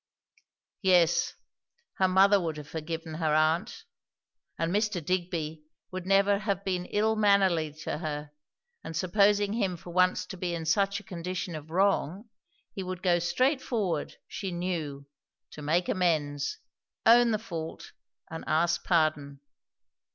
Yes, 0.81 1.35
her 1.99 2.07
mother 2.07 2.41
would 2.41 2.57
have 2.57 2.67
forgiven 2.67 3.13
her 3.13 3.35
aunt; 3.35 3.83
and 4.57 4.73
Mr. 4.73 4.99
Digby 5.05 5.63
would 5.91 6.07
never 6.07 6.39
have 6.39 6.65
been 6.65 6.85
ill 6.87 7.15
mannerly 7.15 7.71
to 7.83 7.99
her; 7.99 8.31
and 8.83 8.95
supposing 8.97 9.53
him 9.53 9.77
for 9.77 9.91
once 9.91 10.25
to 10.25 10.37
be 10.37 10.55
in 10.55 10.65
such 10.65 10.99
a 10.99 11.03
condition 11.03 11.55
of 11.55 11.69
wrong, 11.69 12.29
he 12.73 12.81
would 12.81 13.03
go 13.03 13.19
straight 13.19 13.61
forward, 13.61 14.17
she 14.27 14.49
knew, 14.51 15.05
to 15.51 15.61
make 15.61 15.87
amends, 15.87 16.57
own 17.05 17.29
the 17.29 17.37
fault 17.37 17.91
and 18.27 18.43
ask 18.47 18.83
pardon. 18.83 19.39